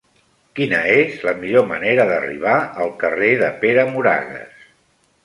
Quina 0.59 0.77
és 1.01 1.19
la 1.27 1.33
millor 1.43 1.67
manera 1.71 2.07
d'arribar 2.11 2.55
al 2.87 2.89
carrer 3.05 3.29
de 3.43 3.51
Pere 3.65 3.85
Moragues? 3.93 4.65